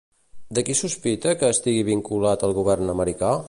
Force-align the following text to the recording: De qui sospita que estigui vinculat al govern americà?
De 0.59 0.63
qui 0.69 0.75
sospita 0.79 1.35
que 1.43 1.51
estigui 1.57 1.85
vinculat 1.93 2.47
al 2.49 2.57
govern 2.61 2.95
americà? 2.99 3.31